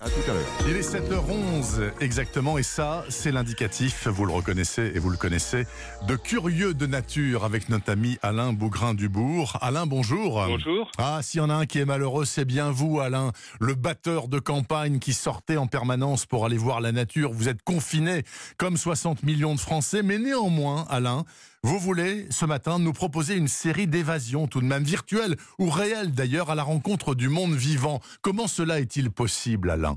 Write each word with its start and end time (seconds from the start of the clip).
À 0.00 0.08
tout 0.08 0.30
à 0.30 0.34
l'heure. 0.34 0.42
Il 0.68 0.76
est 0.76 0.94
7h11 0.94 1.92
exactement 2.00 2.58
et 2.58 2.62
ça, 2.62 3.04
c'est 3.08 3.32
l'indicatif, 3.32 4.08
vous 4.08 4.24
le 4.24 4.32
reconnaissez 4.32 4.92
et 4.94 4.98
vous 4.98 5.10
le 5.10 5.16
connaissez, 5.16 5.66
de 6.06 6.16
Curieux 6.16 6.74
de 6.74 6.86
nature 6.86 7.44
avec 7.44 7.68
notre 7.68 7.90
ami 7.90 8.18
Alain 8.22 8.52
Bougrain-Dubourg. 8.52 9.58
Alain, 9.60 9.86
bonjour. 9.86 10.44
Bonjour. 10.46 10.90
Ah, 10.98 11.20
s'il 11.22 11.38
y 11.38 11.40
en 11.40 11.50
a 11.50 11.54
un 11.54 11.66
qui 11.66 11.78
est 11.78 11.84
malheureux, 11.84 12.24
c'est 12.24 12.44
bien 12.44 12.70
vous, 12.70 13.00
Alain, 13.00 13.32
le 13.60 13.74
batteur 13.74 14.28
de 14.28 14.38
campagne 14.38 14.98
qui 14.98 15.12
sortait 15.12 15.56
en 15.56 15.66
permanence 15.66 16.26
pour 16.26 16.46
aller 16.46 16.58
voir 16.58 16.80
la 16.80 16.92
nature. 16.92 17.32
Vous 17.32 17.48
êtes 17.48 17.62
confiné 17.62 18.22
comme 18.56 18.76
60 18.76 19.22
millions 19.22 19.54
de 19.54 19.60
Français, 19.60 20.02
mais 20.02 20.18
néanmoins, 20.18 20.86
Alain, 20.88 21.24
vous 21.64 21.78
voulez 21.78 22.26
ce 22.30 22.44
matin 22.44 22.78
nous 22.78 22.92
proposer 22.92 23.34
une 23.34 23.48
série 23.48 23.86
d'évasions, 23.86 24.46
tout 24.48 24.60
de 24.60 24.66
même 24.66 24.82
virtuelles 24.82 25.36
ou 25.58 25.70
réelles 25.70 26.12
d'ailleurs, 26.12 26.50
à 26.50 26.54
la 26.54 26.62
rencontre 26.62 27.14
du 27.14 27.28
monde 27.28 27.54
vivant. 27.54 28.00
Comment 28.20 28.46
cela 28.46 28.80
est-il 28.80 29.10
possible, 29.10 29.70
Alain? 29.70 29.96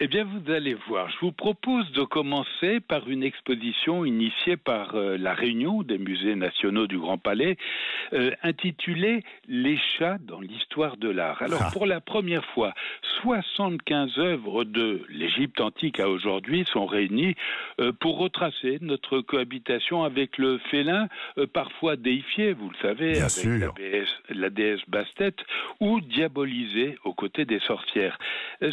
Eh 0.00 0.06
bien, 0.06 0.24
vous 0.24 0.52
allez 0.52 0.74
voir. 0.86 1.10
Je 1.10 1.16
vous 1.20 1.32
propose 1.32 1.90
de 1.92 2.02
commencer 2.02 2.78
par 2.78 3.08
une 3.08 3.24
exposition 3.24 4.04
initiée 4.04 4.56
par 4.56 4.94
euh, 4.94 5.16
la 5.18 5.34
Réunion 5.34 5.82
des 5.82 5.98
musées 5.98 6.36
nationaux 6.36 6.86
du 6.86 6.98
Grand 6.98 7.18
Palais, 7.18 7.56
euh, 8.12 8.30
intitulée 8.44 9.24
Les 9.48 9.76
chats 9.98 10.18
dans 10.20 10.40
l'histoire 10.40 10.96
de 10.98 11.08
l'art. 11.08 11.42
Alors, 11.42 11.60
Ah. 11.64 11.70
pour 11.72 11.84
la 11.86 12.00
première 12.00 12.44
fois, 12.44 12.74
75 13.22 14.18
œuvres 14.18 14.62
de 14.64 15.02
l'Égypte 15.08 15.60
antique 15.60 15.98
à 15.98 16.08
aujourd'hui 16.08 16.64
sont 16.72 16.86
réunies 16.86 17.34
euh, 17.80 17.90
pour 17.92 18.18
retracer 18.18 18.78
notre 18.80 19.20
cohabitation 19.20 20.04
avec 20.04 20.38
le 20.38 20.58
félin, 20.70 21.08
parfois 21.52 21.96
déifié, 21.96 22.52
vous 22.52 22.70
le 22.70 22.76
savez, 22.80 23.12
Bien 23.12 23.20
avec 23.22 23.30
sûr. 23.30 23.58
La, 23.58 23.90
déesse, 23.90 24.14
la 24.30 24.50
déesse 24.50 24.80
Bastet, 24.88 25.34
ou 25.80 26.00
diabolisé 26.00 26.96
aux 27.04 27.14
côtés 27.14 27.44
des 27.44 27.58
sorcières. 27.60 28.18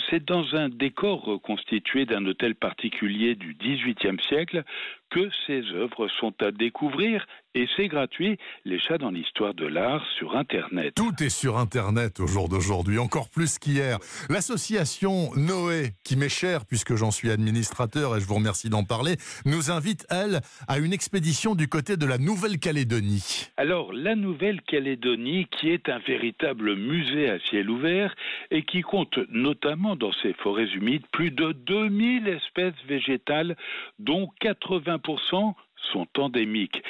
C'est 0.10 0.24
dans 0.24 0.56
un 0.56 0.70
décor 0.70 1.15
reconstitué 1.18 2.06
d'un 2.06 2.26
hôtel 2.26 2.56
particulier 2.56 3.36
du 3.36 3.56
XVIIIe 3.56 4.22
siècle 4.28 4.64
que 5.10 5.30
ces 5.46 5.64
œuvres 5.72 6.08
sont 6.08 6.34
à 6.42 6.52
découvrir 6.52 7.26
et 7.56 7.68
c'est 7.76 7.88
gratuit. 7.88 8.38
Les 8.66 8.78
chats 8.78 8.98
dans 8.98 9.10
l'histoire 9.10 9.54
de 9.54 9.66
l'art 9.66 10.06
sur 10.18 10.36
Internet. 10.36 10.94
Tout 10.94 11.24
est 11.24 11.30
sur 11.30 11.58
Internet 11.58 12.20
au 12.20 12.28
jour 12.28 12.50
d'aujourd'hui, 12.50 13.00
encore 13.00 13.30
plus 13.30 13.58
qu'hier. 13.58 13.98
L'association 14.30 15.32
Noé, 15.36 15.94
qui 16.04 16.18
m'est 16.18 16.30
chère 16.30 16.66
puisque 16.66 16.96
j'en 16.96 17.12
suis 17.12 17.32
administrateur 17.32 18.16
et 18.16 18.20
je 18.20 18.26
vous 18.26 18.36
remercie 18.36 18.70
d'en 18.70 18.84
parler, 18.84 19.16
nous 19.46 19.72
invite, 19.72 20.06
elle, 20.10 20.42
à 20.68 20.78
une 20.78 20.94
expédition 20.94 21.56
du 21.56 21.68
côté 21.68 21.98
de 21.98 22.06
la 22.06 22.18
Nouvelle-Calédonie. 22.18 23.48
Alors, 23.58 23.94
la 23.94 24.16
Nouvelle-Calédonie, 24.16 25.48
qui 25.50 25.70
est 25.70 25.90
un 25.90 26.00
véritable 26.00 26.76
musée 26.76 27.30
à 27.30 27.40
ciel 27.40 27.70
ouvert 27.70 28.14
et 28.52 28.64
qui 28.64 28.82
compte 28.82 29.18
notamment 29.30 29.96
dans 29.96 30.12
ses 30.22 30.34
forêts 30.34 30.68
humides 30.76 31.06
plus 31.12 31.32
de 31.32 31.54
2000 31.54 32.28
espèces 32.28 32.74
végétales, 32.88 33.56
dont 34.00 34.30
80% 34.42 35.54
sont 35.92 36.08
endémiques. 36.18 36.82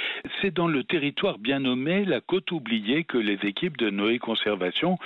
C'est 0.42 0.54
dans 0.54 0.68
le 0.68 0.84
territoire 0.84 1.40
bien 1.40 1.60
nommé 1.60 2.06
la 2.06 2.22
côte 2.22 2.52
oubliée 2.52 3.04
que 3.04 3.18
les 3.18 3.40
équipes 3.44 3.78
de 3.78 3.90
Noé 3.90 4.20
Conservation 4.20 4.98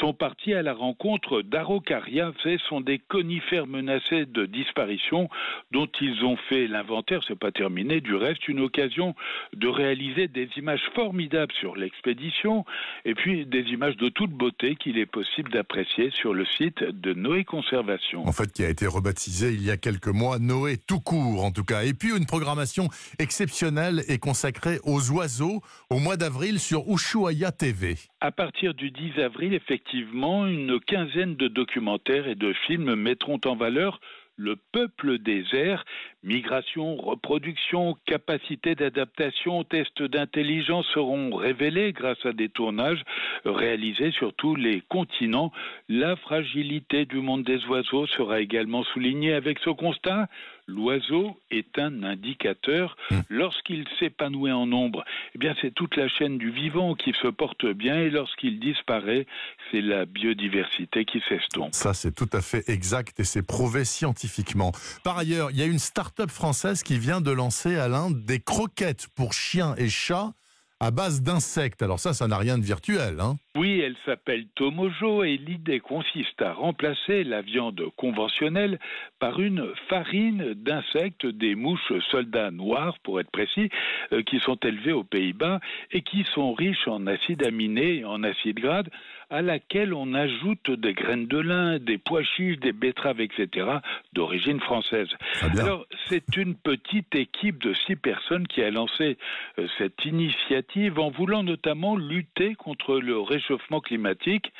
sont 0.00 0.12
parties 0.12 0.54
à 0.54 0.62
la 0.62 0.74
rencontre 0.74 1.42
d'Araucaria. 1.42 2.32
Ce 2.42 2.58
sont 2.68 2.80
des 2.80 2.98
conifères 2.98 3.66
menacés 3.66 4.26
de 4.26 4.46
disparition 4.46 5.28
dont 5.70 5.88
ils 6.00 6.24
ont 6.24 6.36
fait 6.48 6.66
l'inventaire. 6.66 7.20
C'est 7.26 7.38
pas 7.38 7.52
terminé. 7.52 8.00
Du 8.00 8.14
reste, 8.14 8.48
une 8.48 8.60
occasion 8.60 9.14
de 9.54 9.68
réaliser 9.68 10.28
des 10.28 10.48
images 10.56 10.82
formidables 10.94 11.52
sur 11.60 11.76
l'expédition 11.76 12.64
et 13.04 13.14
puis 13.14 13.46
des 13.46 13.62
images 13.70 13.96
de 13.96 14.08
toute 14.08 14.30
beauté 14.30 14.76
qu'il 14.76 14.98
est 14.98 15.06
possible 15.06 15.50
d'apprécier 15.50 16.10
sur 16.10 16.34
le 16.34 16.44
site 16.44 16.82
de 16.82 17.14
Noé 17.14 17.44
Conservation. 17.44 18.26
En 18.26 18.32
fait, 18.32 18.52
qui 18.52 18.64
a 18.64 18.68
été 18.68 18.86
rebaptisé 18.86 19.52
il 19.52 19.62
y 19.64 19.70
a 19.70 19.76
quelques 19.76 20.08
mois 20.08 20.38
Noé 20.38 20.76
tout 20.76 21.00
court, 21.00 21.44
en 21.44 21.50
tout 21.50 21.64
cas. 21.64 21.84
Et 21.84 21.94
puis, 21.94 22.16
une 22.16 22.26
programmation 22.26 22.88
exceptionnelle 23.34 24.04
est 24.06 24.20
consacrée 24.20 24.78
aux 24.84 25.10
oiseaux 25.10 25.60
au 25.90 25.98
mois 25.98 26.16
d'avril 26.16 26.60
sur 26.60 26.84
Ushuaia 26.88 27.50
TV. 27.50 27.96
À 28.20 28.30
partir 28.30 28.74
du 28.74 28.92
10 28.92 29.18
avril, 29.20 29.54
effectivement, 29.54 30.46
une 30.46 30.78
quinzaine 30.78 31.34
de 31.34 31.48
documentaires 31.48 32.28
et 32.28 32.36
de 32.36 32.52
films 32.68 32.94
mettront 32.94 33.40
en 33.44 33.56
valeur 33.56 33.98
le 34.36 34.56
peuple 34.72 35.18
des 35.18 35.44
airs, 35.52 35.84
migration, 36.24 36.96
reproduction, 36.96 37.96
capacité 38.06 38.74
d'adaptation, 38.74 39.62
tests 39.62 40.02
d'intelligence 40.02 40.86
seront 40.92 41.34
révélés 41.34 41.92
grâce 41.92 42.24
à 42.24 42.32
des 42.32 42.48
tournages 42.48 43.02
réalisés 43.44 44.10
sur 44.12 44.34
tous 44.34 44.56
les 44.56 44.80
continents. 44.80 45.52
La 45.88 46.16
fragilité 46.16 47.04
du 47.04 47.18
monde 47.18 47.44
des 47.44 47.64
oiseaux 47.66 48.06
sera 48.08 48.40
également 48.40 48.82
soulignée 48.84 49.34
avec 49.34 49.58
ce 49.60 49.70
constat. 49.70 50.28
L'oiseau 50.66 51.38
est 51.50 51.78
un 51.78 52.02
indicateur. 52.02 52.96
Lorsqu'il 53.28 53.84
s'épanouit 53.98 54.52
en 54.52 54.66
nombre, 54.66 55.04
eh 55.34 55.38
bien 55.38 55.54
c'est 55.60 55.72
toute 55.74 55.96
la 55.96 56.08
chaîne 56.08 56.38
du 56.38 56.50
vivant 56.50 56.94
qui 56.94 57.12
se 57.20 57.28
porte 57.28 57.66
bien 57.66 57.98
et 57.98 58.10
lorsqu'il 58.10 58.60
disparaît, 58.60 59.26
c'est 59.70 59.82
la 59.82 60.06
biodiversité 60.06 61.04
qui 61.04 61.22
s'estompe. 61.28 61.74
Ça, 61.74 61.92
c'est 61.94 62.14
tout 62.14 62.30
à 62.32 62.40
fait 62.40 62.68
exact 62.68 63.20
et 63.20 63.24
c'est 63.24 63.46
prouvé 63.46 63.84
scientifiquement. 63.84 64.72
Par 65.02 65.18
ailleurs, 65.18 65.50
il 65.50 65.58
y 65.58 65.62
a 65.62 65.66
une 65.66 65.78
start-up 65.78 66.30
française 66.30 66.82
qui 66.82 66.98
vient 66.98 67.20
de 67.20 67.30
lancer, 67.30 67.76
Alain, 67.76 68.10
des 68.10 68.40
croquettes 68.40 69.08
pour 69.14 69.32
chiens 69.32 69.74
et 69.76 69.88
chats 69.88 70.32
à 70.80 70.90
base 70.90 71.22
d'insectes. 71.22 71.82
Alors 71.82 71.98
ça, 71.98 72.12
ça 72.12 72.28
n'a 72.28 72.36
rien 72.36 72.58
de 72.58 72.64
virtuel. 72.64 73.20
Hein 73.20 73.36
Oui, 73.56 73.80
elle 73.80 73.96
s'appelle 74.04 74.46
Tomojo 74.54 75.24
et 75.24 75.36
l'idée 75.36 75.80
consiste 75.80 76.42
à 76.42 76.52
remplacer 76.52 77.24
la 77.24 77.42
viande 77.42 77.82
conventionnelle 77.96 78.78
par 79.18 79.40
une 79.40 79.66
farine 79.88 80.54
d'insectes, 80.54 81.26
des 81.26 81.54
mouches 81.54 81.92
soldats 82.10 82.50
noirs 82.50 82.98
pour 83.02 83.20
être 83.20 83.30
précis, 83.30 83.70
euh, 84.12 84.22
qui 84.22 84.40
sont 84.40 84.56
élevées 84.56 84.92
aux 84.92 85.04
Pays-Bas 85.04 85.60
et 85.92 86.02
qui 86.02 86.24
sont 86.34 86.52
riches 86.52 86.88
en 86.88 87.06
acides 87.06 87.46
aminés 87.46 87.98
et 87.98 88.04
en 88.04 88.22
acides 88.22 88.60
gras 88.60 88.82
à 89.30 89.42
laquelle 89.42 89.94
on 89.94 90.14
ajoute 90.14 90.70
des 90.70 90.92
graines 90.92 91.26
de 91.26 91.38
lin, 91.38 91.78
des 91.78 91.98
pois 91.98 92.22
chiches, 92.22 92.58
des 92.58 92.72
betteraves, 92.72 93.20
etc., 93.20 93.66
d'origine 94.12 94.60
française. 94.60 95.08
Alors, 95.40 95.86
c'est 96.08 96.36
une 96.36 96.54
petite 96.54 97.14
équipe 97.14 97.62
de 97.62 97.74
six 97.86 97.96
personnes 97.96 98.46
qui 98.46 98.62
a 98.62 98.70
lancé 98.70 99.16
euh, 99.58 99.66
cette 99.78 100.04
initiative 100.04 100.98
en 100.98 101.10
voulant 101.10 101.42
notamment 101.42 101.96
lutter 101.96 102.54
contre 102.54 102.98
le 102.98 103.18
réchauffement 103.20 103.80
climatique. 103.80 104.52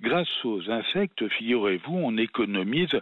Grâce 0.00 0.44
aux 0.44 0.70
insectes, 0.70 1.28
figurez-vous, 1.28 1.96
on 1.96 2.16
économise 2.16 3.00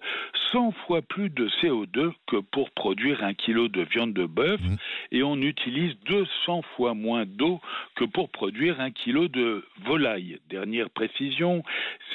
100 0.52 0.72
fois 0.86 1.00
plus 1.02 1.30
de 1.30 1.48
CO2 1.60 2.12
que 2.26 2.36
pour 2.36 2.70
produire 2.70 3.22
un 3.24 3.34
kilo 3.34 3.68
de 3.68 3.82
viande 3.82 4.12
de 4.12 4.26
bœuf 4.26 4.60
Mhm. 4.60 4.76
et 5.12 5.22
on 5.22 5.36
utilise 5.36 5.96
200 6.06 6.62
fois 6.76 6.94
moins 6.94 7.24
d'eau 7.26 7.60
que 7.94 8.04
pour 8.04 8.30
produire 8.30 8.80
un 8.80 8.90
kilo 8.90 9.28
de 9.28 9.64
volaille. 9.84 10.38
Dernière 10.48 10.90
précision, 10.90 11.62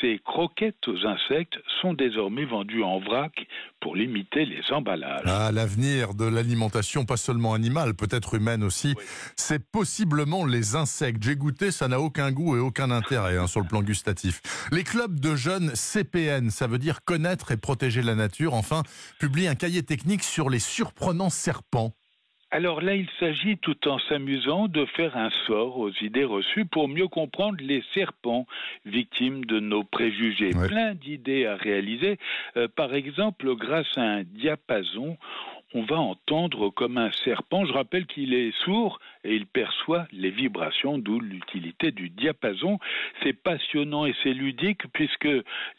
ces 0.02 0.19
croquettes 0.19 0.88
aux 0.88 1.06
insectes 1.06 1.59
sont 1.81 1.94
désormais 1.94 2.46
vendues 2.46 2.84
en 2.84 3.00
vrac 3.00 3.47
pour 3.85 3.96
limiter 3.96 4.46
les 4.46 4.63
emballages. 4.72 5.22
Ah, 5.28 5.51
l'avenir 5.51 6.16
de 6.16 6.25
l'alimentation, 6.25 7.06
pas 7.06 7.18
seulement 7.18 7.53
animale, 7.53 7.94
peut-être 7.94 8.34
humaine 8.34 8.63
aussi, 8.63 8.96
Oui. 8.97 9.03
c'est 9.35 9.59
possiblement 9.63 10.44
les 10.44 10.75
insectes. 10.75 11.22
J'ai 11.22 11.35
goûté, 11.35 11.69
ça 11.69 11.88
n'a 11.88 12.00
aucun 12.00 12.31
goût 12.31 12.57
et 12.57 12.59
aucun 12.59 12.90
intérêt 12.90 13.38
hein, 13.38 13.46
sur 13.46 13.62
le 13.62 13.68
plan 13.68 13.84
gustatif. 13.84 14.41
Les 14.72 14.84
clubs 14.84 15.19
de 15.19 15.35
jeunes 15.35 15.69
CPN, 15.75 16.50
ça 16.50 16.66
veut 16.66 16.79
dire 16.79 17.03
connaître 17.06 17.51
et 17.51 17.57
protéger 17.57 18.01
la 18.01 18.16
nature, 18.16 18.56
enfin, 18.56 18.81
publient 19.19 19.47
un 19.47 19.53
cahier 19.53 19.84
technique 19.84 20.23
sur 20.23 20.50
les 20.50 20.57
surprenants 20.57 21.29
serpents. 21.29 21.94
Alors 22.51 22.81
là, 22.81 22.95
il 22.95 23.07
s'agit, 23.19 23.57
tout 23.57 23.88
en 23.88 24.00
s'amusant, 24.00 24.67
de 24.67 24.85
faire 24.85 25.17
un 25.17 25.29
sort 25.45 25.78
aux 25.78 25.91
idées 26.01 26.23
reçues 26.23 26.66
pour 26.66 26.88
mieux 26.88 27.07
comprendre 27.07 27.57
les 27.59 27.83
serpents, 27.94 28.45
victimes 28.85 29.45
de 29.45 29.59
nos 29.59 29.83
préjugés. 29.83 30.53
Ouais. 30.55 30.67
Plein 30.67 30.94
d'idées 30.94 31.47
à 31.47 31.55
réaliser. 31.55 32.17
Euh, 32.55 32.67
par 32.67 32.94
exemple, 32.94 33.55
grâce 33.55 33.97
à 33.97 34.03
un 34.03 34.23
diapason, 34.23 35.17
on 35.73 35.84
va 35.84 35.97
entendre 35.97 36.70
comme 36.70 36.97
un 36.97 37.11
serpent. 37.11 37.66
Je 37.66 37.73
rappelle 37.73 38.05
qu'il 38.05 38.34
est 38.34 38.55
sourd 38.64 38.99
et 39.25 39.35
il 39.35 39.46
perçoit 39.46 40.08
les 40.14 40.29
vibrations, 40.29 40.97
d'où 40.97 41.20
l'utilité 41.20 41.91
du 41.91 42.09
diapason. 42.09 42.79
C'est 43.22 43.34
passionnant 43.34 44.05
et 44.05 44.16
c'est 44.23 44.34
ludique 44.34 44.84
puisque 44.93 45.28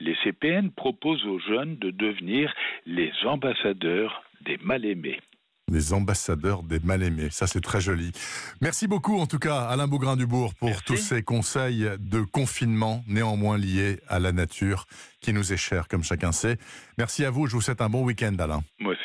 les 0.01 0.17
CPN 0.23 0.71
proposent 0.71 1.25
aux 1.25 1.39
jeunes 1.39 1.77
de 1.77 1.91
devenir 1.91 2.53
les 2.85 3.13
ambassadeurs 3.25 4.23
des 4.43 4.59
mal-aimés. 4.59 5.21
Les 5.69 5.93
ambassadeurs 5.93 6.63
des 6.63 6.79
mal-aimés. 6.79 7.29
Ça, 7.33 7.49
c'est 7.49 7.61
très 7.61 7.81
joli. 7.81 8.13
Merci 8.61 8.87
beaucoup, 8.87 9.19
en 9.19 9.27
tout 9.27 9.41
cas, 9.41 9.63
Alain 9.63 9.89
Bougrain-Dubourg, 9.89 10.55
pour 10.55 10.69
Merci. 10.69 10.85
tous 10.85 10.97
ces 10.97 11.25
conseils 11.25 11.91
de 11.99 12.21
confinement, 12.21 13.03
néanmoins 13.09 13.59
liés 13.59 13.99
à 14.07 14.21
la 14.21 14.31
nature, 14.31 14.87
qui 15.21 15.33
nous 15.33 15.53
est 15.53 15.57
chère, 15.57 15.89
comme 15.89 16.05
chacun 16.05 16.31
sait. 16.31 16.59
Merci 16.99 17.25
à 17.25 17.31
vous. 17.31 17.49
Je 17.49 17.55
vous 17.57 17.61
souhaite 17.61 17.81
un 17.81 17.89
bon 17.89 18.05
week-end, 18.05 18.37
Alain. 18.39 18.63
Moi 18.79 18.93
aussi. 18.93 19.03